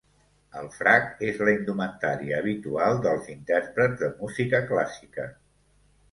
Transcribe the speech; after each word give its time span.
El 0.59 0.67
frac 0.75 1.19
és 1.31 1.41
la 1.47 1.51
indumentària 1.57 2.39
habitual 2.43 2.97
dels 3.03 3.27
intèrprets 3.33 4.01
de 4.05 4.09
música 4.23 4.63
clàssica. 4.71 5.27